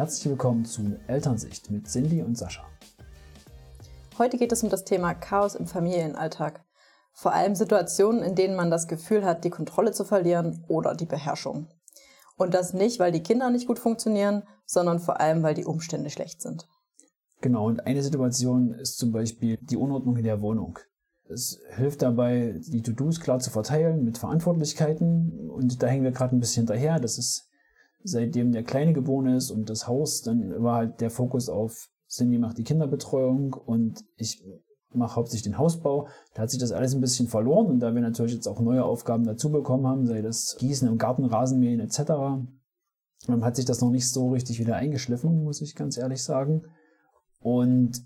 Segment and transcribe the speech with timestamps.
[0.00, 2.64] Herzlich willkommen zu Elternsicht mit Cindy und Sascha.
[4.16, 6.64] Heute geht es um das Thema Chaos im Familienalltag.
[7.12, 11.04] Vor allem Situationen, in denen man das Gefühl hat, die Kontrolle zu verlieren oder die
[11.04, 11.66] Beherrschung.
[12.38, 16.08] Und das nicht, weil die Kinder nicht gut funktionieren, sondern vor allem, weil die Umstände
[16.08, 16.66] schlecht sind.
[17.42, 20.78] Genau, und eine Situation ist zum Beispiel die Unordnung in der Wohnung.
[21.28, 25.50] Es hilft dabei, die To-Dos klar zu verteilen mit Verantwortlichkeiten.
[25.50, 26.98] Und da hängen wir gerade ein bisschen daher.
[27.00, 27.49] Das ist
[28.02, 32.38] seitdem der Kleine geboren ist und das Haus, dann war halt der Fokus auf Cindy
[32.38, 34.42] macht die Kinderbetreuung und ich
[34.92, 36.08] mache hauptsächlich den Hausbau.
[36.34, 38.84] Da hat sich das alles ein bisschen verloren und da wir natürlich jetzt auch neue
[38.84, 42.12] Aufgaben dazu bekommen haben, sei das Gießen im Garten, Rasenmähen etc.,
[43.42, 46.62] hat sich das noch nicht so richtig wieder eingeschliffen, muss ich ganz ehrlich sagen.
[47.38, 48.02] Und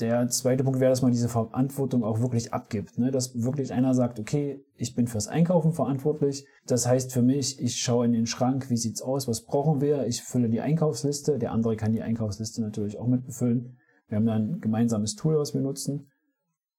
[0.00, 2.98] der zweite Punkt wäre, dass man diese Verantwortung auch wirklich abgibt.
[2.98, 3.10] Ne?
[3.10, 6.46] Dass wirklich einer sagt, okay, ich bin fürs Einkaufen verantwortlich.
[6.66, 10.06] Das heißt für mich, ich schaue in den Schrank, wie sieht's aus, was brauchen wir.
[10.06, 11.38] Ich fülle die Einkaufsliste.
[11.38, 13.76] Der andere kann die Einkaufsliste natürlich auch mitbefüllen.
[14.08, 16.10] Wir haben dann ein gemeinsames Tool, was wir nutzen.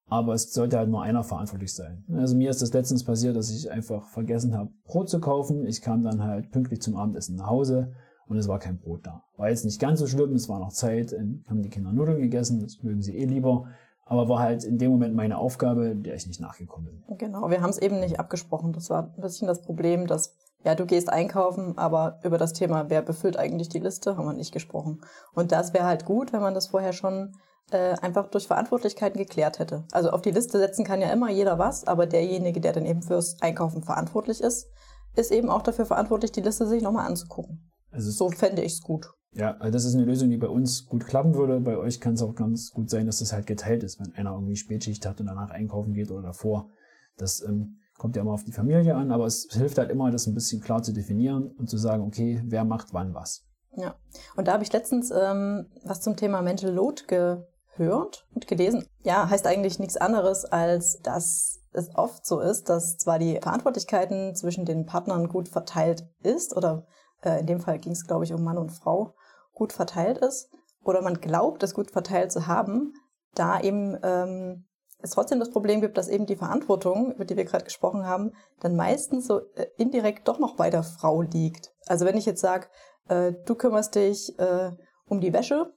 [0.08, 2.04] Aber es sollte halt nur einer verantwortlich sein.
[2.12, 5.68] Also mir ist das letztens passiert, dass ich einfach vergessen habe, Brot zu kaufen.
[5.68, 7.94] Ich kam dann halt pünktlich zum Abendessen nach Hause
[8.30, 9.24] und es war kein Brot da.
[9.36, 12.62] War jetzt nicht ganz so schlimm, es war noch Zeit, haben die Kinder Nudeln gegessen,
[12.62, 13.66] das mögen sie eh lieber,
[14.06, 17.18] aber war halt in dem Moment meine Aufgabe, der ich nicht nachgekommen bin.
[17.18, 18.72] Genau, wir haben es eben nicht abgesprochen.
[18.74, 22.90] Das war ein bisschen das Problem, dass ja, du gehst einkaufen, aber über das Thema,
[22.90, 25.02] wer befüllt eigentlich die Liste, haben wir nicht gesprochen.
[25.34, 27.34] Und das wäre halt gut, wenn man das vorher schon
[27.72, 29.86] äh, einfach durch Verantwortlichkeiten geklärt hätte.
[29.92, 33.04] Also auf die Liste setzen kann ja immer jeder was, aber derjenige, der dann eben
[33.04, 34.70] fürs Einkaufen verantwortlich ist,
[35.16, 37.69] ist eben auch dafür verantwortlich, die Liste sich nochmal anzugucken.
[37.92, 39.08] Also so fände ich es gut.
[39.34, 41.60] Ja, also das ist eine Lösung, die bei uns gut klappen würde.
[41.60, 44.32] Bei euch kann es auch ganz gut sein, dass das halt geteilt ist, wenn einer
[44.32, 46.70] irgendwie Spätschicht hat und danach einkaufen geht oder davor.
[47.18, 50.26] Das ähm, kommt ja immer auf die Familie an, aber es hilft halt immer, das
[50.26, 53.46] ein bisschen klar zu definieren und zu sagen, okay, wer macht wann was.
[53.76, 53.96] Ja,
[54.36, 58.86] und da habe ich letztens ähm, was zum Thema Mental Load gehört und gelesen.
[59.04, 64.34] Ja, heißt eigentlich nichts anderes, als dass es oft so ist, dass zwar die Verantwortlichkeiten
[64.36, 66.88] zwischen den Partnern gut verteilt ist oder
[67.24, 69.14] äh, in dem Fall ging es, glaube ich, um Mann und Frau,
[69.54, 70.50] gut verteilt ist
[70.84, 72.94] oder man glaubt, es gut verteilt zu haben,
[73.36, 74.66] da eben ähm,
[75.02, 78.34] es trotzdem das Problem gibt, dass eben die Verantwortung, über die wir gerade gesprochen haben,
[78.60, 81.74] dann meistens so äh, indirekt doch noch bei der Frau liegt.
[81.88, 82.68] Also wenn ich jetzt sage,
[83.08, 84.72] äh, du kümmerst dich äh,
[85.08, 85.72] um die Wäsche,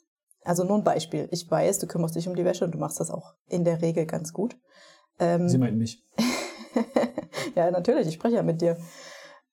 [0.44, 2.98] also nur ein Beispiel, ich weiß, du kümmerst dich um die Wäsche und du machst
[2.98, 4.56] das auch in der Regel ganz gut.
[5.20, 6.04] Ähm, Sie meinen mich.
[7.54, 8.76] ja, natürlich, ich spreche ja mit dir.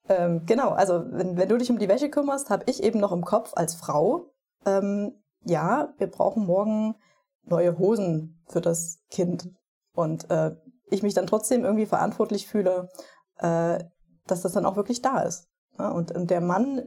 [0.10, 3.12] Ähm, genau, also wenn, wenn du dich um die Wäsche kümmerst, habe ich eben noch
[3.12, 4.32] im Kopf als Frau,
[4.66, 5.14] ähm,
[5.46, 6.96] ja, wir brauchen morgen
[7.44, 9.50] neue Hosen für das Kind.
[9.94, 10.56] Und äh,
[10.90, 12.90] ich mich dann trotzdem irgendwie verantwortlich fühle,
[13.38, 13.84] äh,
[14.26, 15.48] dass das dann auch wirklich da ist.
[15.78, 16.84] Ja, und, und der Mann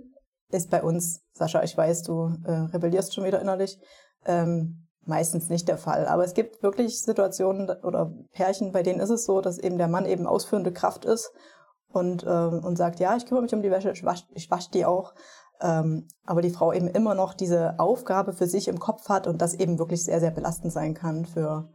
[0.50, 3.78] ist bei uns, Sascha, ich weiß, du äh, rebellierst schon wieder innerlich,
[4.26, 6.06] ähm, meistens nicht der Fall.
[6.06, 9.88] Aber es gibt wirklich Situationen oder Pärchen, bei denen ist es so, dass eben der
[9.88, 11.32] Mann eben ausführende Kraft ist
[11.94, 14.70] und, ähm, und sagt, ja, ich kümmere mich um die Wäsche, ich wasche ich wasch
[14.70, 15.14] die auch.
[15.60, 19.40] Ähm, aber die Frau eben immer noch diese Aufgabe für sich im Kopf hat und
[19.40, 21.70] das eben wirklich sehr, sehr belastend sein kann für,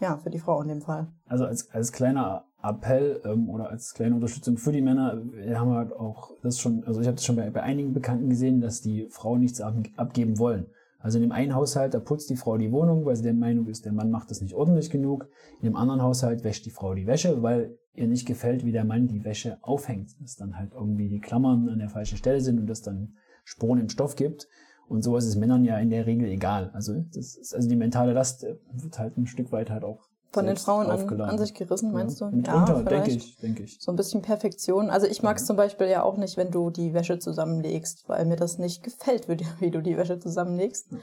[0.00, 1.12] ja, für die Frau in dem Fall.
[1.28, 5.72] Also als, als kleiner Appell ähm, oder als kleine Unterstützung für die Männer, wir haben
[5.72, 8.80] halt auch das schon, also ich habe das schon bei, bei einigen Bekannten gesehen, dass
[8.80, 10.66] die Frauen nichts ab, abgeben wollen.
[11.00, 13.66] Also in dem einen Haushalt, da putzt die Frau die Wohnung, weil sie der Meinung
[13.68, 15.28] ist, der Mann macht das nicht ordentlich genug.
[15.60, 18.84] In dem anderen Haushalt wäscht die Frau die Wäsche, weil ihr nicht gefällt, wie der
[18.84, 20.10] Mann die Wäsche aufhängt.
[20.20, 23.80] Dass dann halt irgendwie die Klammern an der falschen Stelle sind und das dann Spuren
[23.80, 24.46] im Stoff gibt.
[24.88, 26.70] Und sowas ist Männern ja in der Regel egal.
[26.74, 30.46] Also das ist, also die mentale Last wird halt ein Stück weit halt auch von
[30.46, 32.30] den Frauen an, an, sich gerissen, meinst ja.
[32.30, 32.36] du?
[32.36, 33.78] Mitunter, ja, denke ich, denke ich.
[33.80, 34.90] So ein bisschen Perfektion.
[34.90, 35.46] Also ich mag es ja.
[35.48, 39.28] zum Beispiel ja auch nicht, wenn du die Wäsche zusammenlegst, weil mir das nicht gefällt,
[39.28, 40.92] wie du die Wäsche zusammenlegst.
[40.92, 40.98] Ja.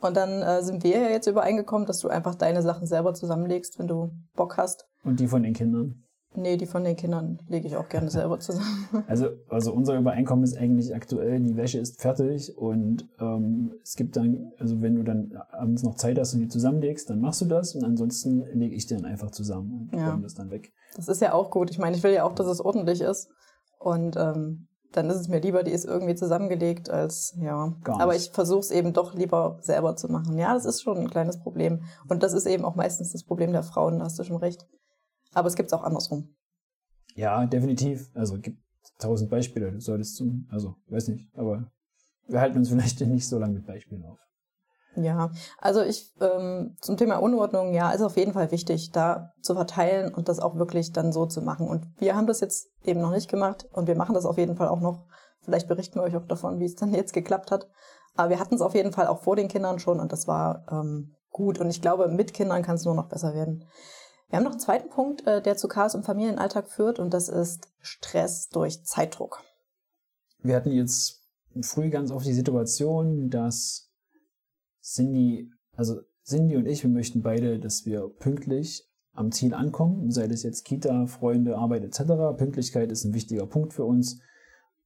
[0.00, 3.78] Und dann äh, sind wir ja jetzt übereingekommen, dass du einfach deine Sachen selber zusammenlegst,
[3.78, 4.86] wenn du Bock hast.
[5.04, 6.04] Und die von den Kindern?
[6.36, 8.88] Nee, die von den Kindern lege ich auch gerne selber zusammen.
[9.08, 14.16] Also, also unser Übereinkommen ist eigentlich aktuell, die Wäsche ist fertig und ähm, es gibt
[14.16, 17.46] dann, also wenn du dann abends noch Zeit hast und die zusammenlegst, dann machst du
[17.46, 20.16] das und ansonsten lege ich die dann einfach zusammen und ja.
[20.22, 20.72] das dann weg.
[20.96, 21.70] Das ist ja auch gut.
[21.70, 23.28] Ich meine, ich will ja auch, dass es ordentlich ist.
[23.78, 27.72] Und ähm, dann ist es mir lieber, die ist irgendwie zusammengelegt, als ja.
[27.84, 28.02] Gar nicht.
[28.02, 30.36] Aber ich versuche es eben doch lieber selber zu machen.
[30.38, 31.84] Ja, das ist schon ein kleines Problem.
[32.08, 34.66] Und das ist eben auch meistens das Problem der Frauen, da hast du schon recht.
[35.34, 36.34] Aber es gibt es auch andersrum.
[37.14, 38.10] Ja, definitiv.
[38.14, 38.58] Also gibt
[38.98, 39.72] tausend Beispiele.
[39.72, 41.70] Du solltest zum, also weiß nicht, aber
[42.28, 44.18] wir halten uns vielleicht nicht so lange mit Beispielen auf.
[44.96, 49.54] Ja, also ich ähm, zum Thema Unordnung, ja, ist auf jeden Fall wichtig, da zu
[49.54, 51.68] verteilen und das auch wirklich dann so zu machen.
[51.68, 54.56] Und wir haben das jetzt eben noch nicht gemacht und wir machen das auf jeden
[54.56, 55.06] Fall auch noch
[55.42, 57.68] Vielleicht berichten wir euch auch davon, wie es dann jetzt geklappt hat.
[58.16, 60.66] Aber wir hatten es auf jeden Fall auch vor den Kindern schon und das war
[60.70, 61.58] ähm, gut.
[61.58, 63.64] Und ich glaube, mit Kindern kann es nur noch besser werden.
[64.30, 67.28] Wir haben noch einen zweiten Punkt, äh, der zu Chaos im Familienalltag führt und das
[67.28, 69.42] ist Stress durch Zeitdruck.
[70.42, 71.20] Wir hatten jetzt
[71.62, 73.90] früh ganz oft die Situation, dass
[74.82, 80.28] Cindy, also Cindy und ich, wir möchten beide, dass wir pünktlich am Ziel ankommen, sei
[80.28, 82.36] das jetzt Kita, Freunde, Arbeit etc.
[82.38, 84.20] Pünktlichkeit ist ein wichtiger Punkt für uns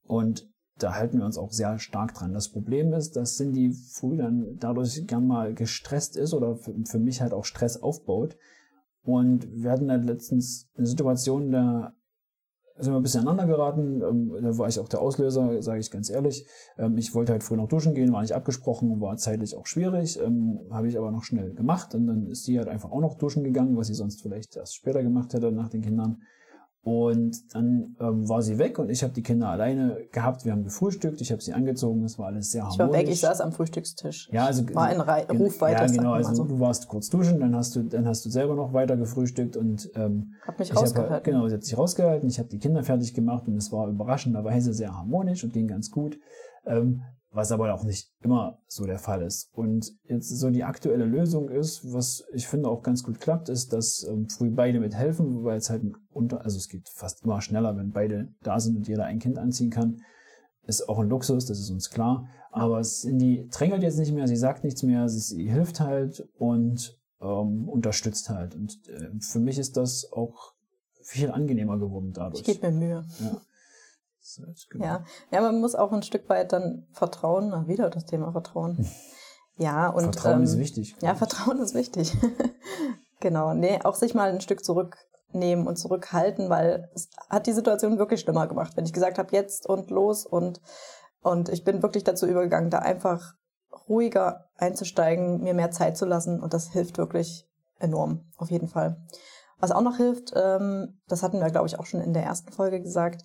[0.04, 0.48] und
[0.78, 2.32] da halten wir uns auch sehr stark dran.
[2.32, 7.20] Das Problem ist, dass Cindy früh dann dadurch gern mal gestresst ist oder für mich
[7.20, 8.36] halt auch Stress aufbaut.
[9.04, 11.92] Und wir hatten dann letztens eine Situation, da
[12.76, 14.02] sind wir ein bisschen aneinander geraten.
[14.02, 16.46] Ähm, da war ich auch der Auslöser, sage ich ganz ehrlich.
[16.76, 20.18] Ähm, ich wollte halt früh noch duschen gehen, war nicht abgesprochen, war zeitlich auch schwierig.
[20.20, 21.94] Ähm, Habe ich aber noch schnell gemacht.
[21.94, 24.74] Und dann ist sie halt einfach auch noch duschen gegangen, was sie sonst vielleicht erst
[24.74, 26.22] später gemacht hätte nach den Kindern.
[26.84, 30.44] Und dann ähm, war sie weg und ich habe die Kinder alleine gehabt.
[30.44, 32.84] Wir haben gefrühstückt, ich habe sie angezogen, es war alles sehr harmonisch.
[32.84, 34.28] Ich war weg, ich saß am Frühstückstisch.
[34.30, 35.82] Ja, also war in Re Rufweite.
[35.82, 36.12] Ja, genau.
[36.12, 36.44] Also so.
[36.44, 39.90] du warst kurz duschen, dann hast du, dann hast du selber noch weiter gefrühstückt und
[39.94, 41.16] ähm, hab mich ich rausgehalten.
[41.16, 42.28] Hab, genau, sie hat sich rausgehalten.
[42.28, 45.90] Ich habe die Kinder fertig gemacht und es war überraschenderweise sehr harmonisch und ging ganz
[45.90, 46.18] gut.
[46.66, 47.00] Ähm,
[47.34, 49.50] was aber auch nicht immer so der Fall ist.
[49.52, 53.72] Und jetzt so die aktuelle Lösung ist, was ich finde auch ganz gut klappt, ist,
[53.72, 55.82] dass ähm, früh beide mithelfen, weil es halt
[56.12, 59.38] unter, also es geht fast immer schneller, wenn beide da sind und jeder ein Kind
[59.38, 60.00] anziehen kann.
[60.66, 62.28] Ist auch ein Luxus, das ist uns klar.
[62.52, 66.96] Aber Cindy drängelt jetzt nicht mehr, sie sagt nichts mehr, sie, sie hilft halt und
[67.20, 68.54] ähm, unterstützt halt.
[68.54, 70.54] Und äh, für mich ist das auch
[71.02, 72.46] viel angenehmer geworden dadurch.
[72.46, 73.04] Ich gebe mir Mühe.
[73.20, 73.40] Ja.
[74.70, 74.84] Genau.
[74.84, 75.04] Ja.
[75.30, 77.48] ja, man muss auch ein Stück weit dann vertrauen.
[77.50, 78.88] Na, wieder das Thema Vertrauen.
[79.56, 80.02] Ja, und.
[80.02, 80.96] Vertrauen ähm, ist wichtig.
[81.00, 82.16] Ja, Vertrauen ist wichtig.
[83.20, 83.54] genau.
[83.54, 88.20] Nee, auch sich mal ein Stück zurücknehmen und zurückhalten, weil es hat die Situation wirklich
[88.20, 88.76] schlimmer gemacht.
[88.76, 90.60] Wenn ich gesagt habe, jetzt und los und,
[91.22, 93.34] und ich bin wirklich dazu übergegangen, da einfach
[93.88, 97.46] ruhiger einzusteigen, mir mehr Zeit zu lassen und das hilft wirklich
[97.78, 98.96] enorm, auf jeden Fall.
[99.58, 102.52] Was auch noch hilft, ähm, das hatten wir, glaube ich, auch schon in der ersten
[102.52, 103.24] Folge gesagt,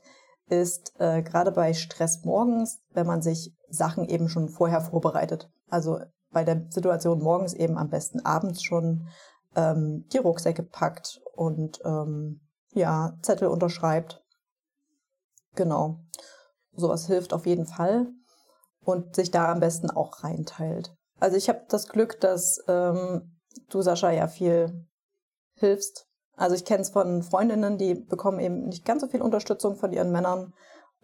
[0.49, 5.49] ist äh, gerade bei Stress morgens, wenn man sich Sachen eben schon vorher vorbereitet.
[5.69, 5.99] Also
[6.31, 9.07] bei der Situation morgens eben am besten abends schon
[9.55, 12.41] ähm, die Rucksäcke packt und ähm,
[12.73, 14.23] ja, Zettel unterschreibt.
[15.55, 15.99] Genau.
[16.73, 18.07] Sowas hilft auf jeden Fall.
[18.81, 20.95] Und sich da am besten auch reinteilt.
[21.19, 24.87] Also ich habe das Glück, dass ähm, du, Sascha, ja viel
[25.55, 26.08] hilfst
[26.39, 29.91] also ich kenne es von Freundinnen, die bekommen eben nicht ganz so viel Unterstützung von
[29.91, 30.53] ihren Männern.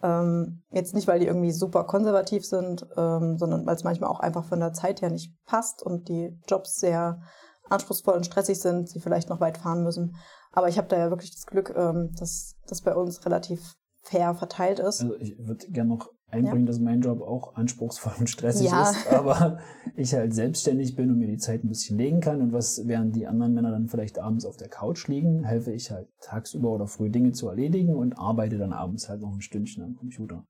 [0.01, 4.21] Ähm, jetzt nicht, weil die irgendwie super konservativ sind, ähm, sondern weil es manchmal auch
[4.21, 7.21] einfach von der Zeit her nicht passt und die Jobs sehr
[7.69, 10.15] anspruchsvoll und stressig sind, sie vielleicht noch weit fahren müssen.
[10.53, 14.35] Aber ich habe da ja wirklich das Glück, ähm, dass das bei uns relativ fair
[14.35, 15.01] verteilt ist.
[15.01, 16.67] Also ich würde gerne noch einbringen, ja.
[16.67, 18.89] dass mein Job auch anspruchsvoll und stressig ja.
[18.89, 19.59] ist, aber
[19.95, 23.15] ich halt selbstständig bin und mir die Zeit ein bisschen legen kann und was während
[23.15, 26.87] die anderen Männer dann vielleicht abends auf der Couch liegen, helfe ich halt tagsüber oder
[26.87, 30.45] früh Dinge zu erledigen und arbeite dann abends halt noch ein Stündchen am Computer.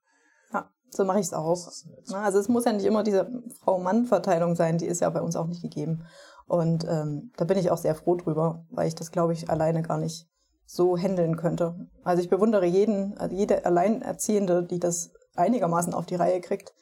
[0.53, 1.67] Ja, so mache ich es auch.
[2.13, 5.47] Also es muss ja nicht immer diese Frau-Mann-Verteilung sein, die ist ja bei uns auch
[5.47, 6.03] nicht gegeben.
[6.47, 9.81] Und ähm, da bin ich auch sehr froh drüber, weil ich das, glaube ich, alleine
[9.81, 10.27] gar nicht
[10.65, 11.75] so handeln könnte.
[12.03, 16.73] Also ich bewundere jeden, also jede Alleinerziehende, die das einigermaßen auf die Reihe kriegt.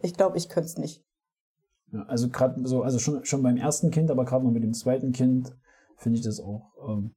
[0.00, 1.04] Ich glaube, ich könnte es nicht.
[1.92, 4.74] Ja, also gerade so, also schon, schon beim ersten Kind, aber gerade noch mit dem
[4.74, 5.54] zweiten Kind
[5.96, 7.14] finde ich das auch ähm,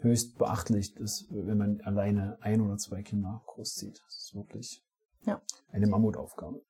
[0.00, 4.02] höchst beachtlich, dass, wenn man alleine ein oder zwei Kinder großzieht.
[4.06, 4.84] Das ist wirklich
[5.24, 5.40] ja.
[5.72, 6.62] eine Mammutaufgabe.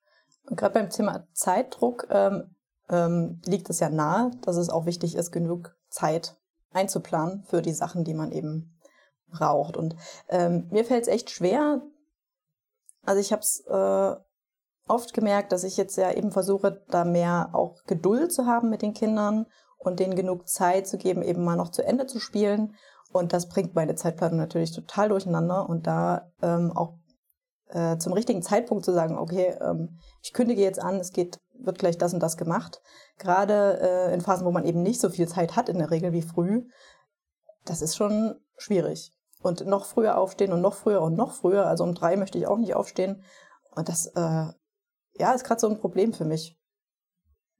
[0.49, 2.55] Und gerade beim Thema Zeitdruck ähm,
[2.89, 6.37] ähm, liegt es ja nahe, dass es auch wichtig ist, genug Zeit
[6.71, 8.77] einzuplanen für die Sachen, die man eben
[9.27, 9.75] braucht.
[9.77, 9.95] Und
[10.29, 11.81] ähm, mir fällt es echt schwer,
[13.05, 14.15] also ich habe es äh,
[14.87, 18.81] oft gemerkt, dass ich jetzt ja eben versuche, da mehr auch Geduld zu haben mit
[18.81, 19.45] den Kindern
[19.77, 22.75] und denen genug Zeit zu geben, eben mal noch zu Ende zu spielen.
[23.11, 25.69] Und das bringt meine Zeitplanung natürlich total durcheinander.
[25.69, 26.97] Und da ähm, auch
[27.69, 31.79] äh, zum richtigen Zeitpunkt zu sagen, okay, ähm, ich kündige jetzt an, es geht, wird
[31.79, 32.81] gleich das und das gemacht.
[33.17, 36.11] Gerade äh, in Phasen, wo man eben nicht so viel Zeit hat in der Regel
[36.11, 36.67] wie früh,
[37.63, 39.14] das ist schon schwierig
[39.45, 41.65] und noch früher aufstehen und noch früher und noch früher.
[41.67, 43.23] Also um drei möchte ich auch nicht aufstehen.
[43.71, 44.47] Und das, äh,
[45.17, 46.57] ja, ist gerade so ein Problem für mich.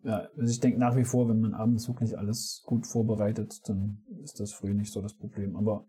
[0.03, 4.03] Ja, also ich denke nach wie vor, wenn man abends wirklich alles gut vorbereitet, dann
[4.23, 5.55] ist das früh nicht so das Problem.
[5.55, 5.87] Aber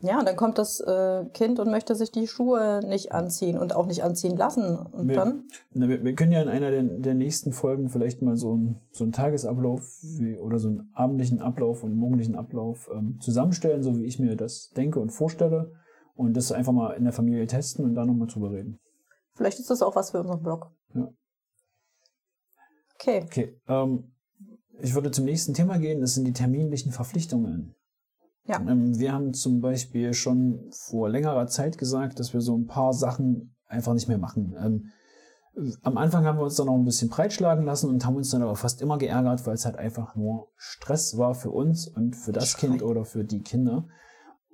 [0.00, 3.74] ja, und dann kommt das äh, Kind und möchte sich die Schuhe nicht anziehen und
[3.74, 4.76] auch nicht anziehen lassen.
[4.76, 5.48] Und wir, dann?
[5.72, 8.80] Na, wir, wir, können ja in einer der, der nächsten Folgen vielleicht mal so, ein,
[8.92, 13.98] so einen Tagesablauf wie, oder so einen abendlichen Ablauf und morgendlichen Ablauf ähm, zusammenstellen, so
[13.98, 15.72] wie ich mir das denke und vorstelle.
[16.14, 18.78] Und das einfach mal in der Familie testen und da nochmal drüber reden.
[19.34, 20.70] Vielleicht ist das auch was für unseren Blog.
[20.94, 21.08] Ja.
[22.94, 23.22] Okay.
[23.24, 24.12] Okay, ähm,
[24.80, 27.74] ich würde zum nächsten Thema gehen, das sind die terminlichen Verpflichtungen.
[28.48, 28.60] Ja.
[28.60, 32.94] Ähm, wir haben zum Beispiel schon vor längerer Zeit gesagt, dass wir so ein paar
[32.94, 34.56] Sachen einfach nicht mehr machen.
[34.58, 34.90] Ähm,
[35.82, 38.42] am Anfang haben wir uns dann noch ein bisschen breitschlagen lassen und haben uns dann
[38.42, 42.32] aber fast immer geärgert, weil es halt einfach nur Stress war für uns und für
[42.32, 42.56] das.
[42.56, 43.86] Kind oder für die Kinder.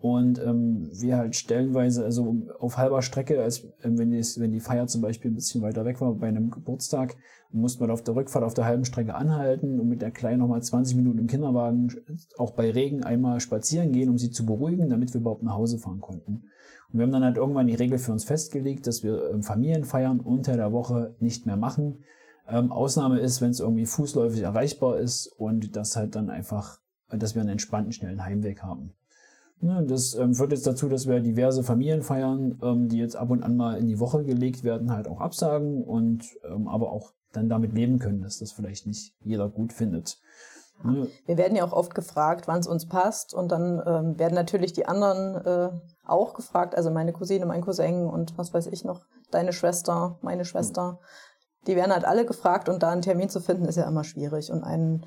[0.04, 4.60] Und ähm, wir halt stellenweise, also auf halber Strecke, als ähm, wenn, die, wenn die
[4.60, 7.16] Feier zum Beispiel ein bisschen weiter weg war, bei einem Geburtstag,
[7.52, 10.62] mussten wir auf der Rückfahrt auf der halben Strecke anhalten und mit der Kleinen nochmal
[10.62, 11.88] 20 Minuten im Kinderwagen,
[12.36, 15.78] auch bei Regen, einmal spazieren gehen, um sie zu beruhigen, damit wir überhaupt nach Hause
[15.78, 16.50] fahren konnten.
[16.92, 20.20] Und wir haben dann halt irgendwann die Regel für uns festgelegt, dass wir ähm, Familienfeiern
[20.20, 22.00] unter der Woche nicht mehr machen.
[22.46, 27.34] Ähm, Ausnahme ist, wenn es irgendwie fußläufig erreichbar ist und das halt dann einfach, dass
[27.34, 28.92] wir einen entspannten, schnellen Heimweg haben.
[29.60, 33.42] Ne, das ähm, führt jetzt dazu, dass wir diverse Familienfeiern, ähm, die jetzt ab und
[33.42, 37.48] an mal in die Woche gelegt werden, halt auch absagen und ähm, aber auch dann
[37.48, 40.18] damit leben können, dass das vielleicht nicht jeder gut findet.
[40.82, 43.32] Ne, Wir werden ja auch oft gefragt, wann es uns passt.
[43.32, 45.70] Und dann ähm, werden natürlich die anderen äh,
[46.04, 50.44] auch gefragt, also meine Cousine, mein Cousin und was weiß ich noch, deine Schwester, meine
[50.44, 50.98] Schwester.
[51.66, 54.50] Die werden halt alle gefragt und da einen Termin zu finden, ist ja immer schwierig.
[54.50, 55.06] Und einen,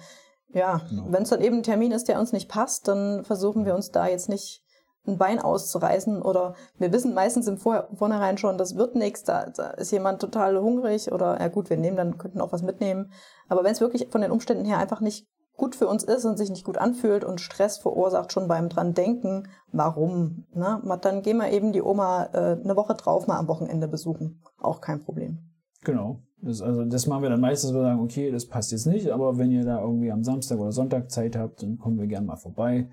[0.54, 1.06] ja, Genau.
[1.10, 3.92] wenn es dann eben ein Termin ist, der uns nicht passt, dann versuchen wir uns
[3.92, 4.63] da jetzt nicht
[5.08, 9.46] ein Bein auszureißen oder wir wissen meistens im Vor Vornherein schon, das wird nichts, da,
[9.50, 13.12] da ist jemand total hungrig oder ja gut, wir nehmen dann, könnten auch was mitnehmen.
[13.48, 15.25] Aber wenn es wirklich von den Umständen her einfach nicht
[15.56, 18.94] gut für uns ist und sich nicht gut anfühlt und Stress verursacht schon beim dran
[18.94, 20.82] denken, warum, ne?
[21.01, 24.44] Dann gehen wir eben die Oma äh, eine Woche drauf mal am Wochenende besuchen.
[24.60, 25.47] Auch kein Problem.
[25.84, 26.22] Genau.
[26.41, 29.38] Das, also das machen wir dann meistens, wir sagen, okay, das passt jetzt nicht, aber
[29.38, 32.36] wenn ihr da irgendwie am Samstag oder Sonntag Zeit habt, dann kommen wir gerne mal
[32.36, 32.89] vorbei.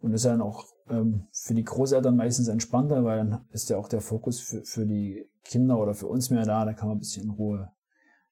[0.00, 3.78] Und das ist dann auch ähm, für die Großeltern meistens entspannter, weil dann ist ja
[3.78, 6.96] auch der Fokus für, für die Kinder oder für uns mehr da, da kann man
[6.96, 7.70] ein bisschen in Ruhe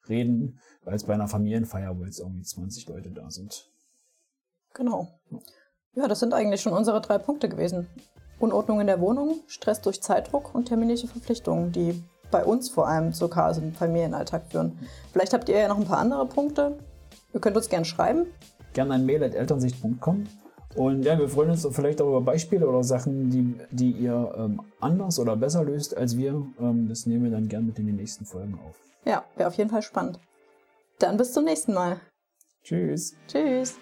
[0.09, 3.71] reden, als bei einer Familienfeier, wo jetzt irgendwie 20 Leute da sind.
[4.75, 5.09] Genau.
[5.95, 7.89] Ja, das sind eigentlich schon unsere drei Punkte gewesen.
[8.39, 13.13] Unordnung in der Wohnung, Stress durch Zeitdruck und terminliche Verpflichtungen, die bei uns vor allem
[13.13, 14.79] zur Chaos im Familienalltag führen.
[15.13, 16.79] Vielleicht habt ihr ja noch ein paar andere Punkte.
[17.33, 18.27] Ihr könnt uns gerne schreiben.
[18.73, 20.27] Gerne an mail.elternsicht.com.
[20.77, 24.61] Und ja, wir freuen uns vielleicht auch über Beispiele oder Sachen, die, die ihr ähm,
[24.81, 26.47] anders oder besser löst als wir.
[26.61, 28.77] Ähm, das nehmen wir dann gerne mit in die nächsten Folgen auf.
[29.05, 30.21] Ja, wäre auf jeden Fall spannend.
[31.01, 32.01] Dann bis zum nächsten Mal.
[32.63, 33.15] Tschüss.
[33.27, 33.79] Tschüss.